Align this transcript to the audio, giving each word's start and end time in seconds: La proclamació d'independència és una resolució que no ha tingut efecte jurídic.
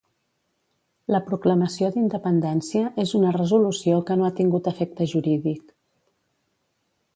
La 1.15 1.19
proclamació 1.27 1.89
d'independència 1.97 2.89
és 3.05 3.13
una 3.21 3.35
resolució 3.37 4.01
que 4.09 4.19
no 4.23 4.27
ha 4.29 4.33
tingut 4.41 4.73
efecte 4.75 5.11
jurídic. 5.15 5.63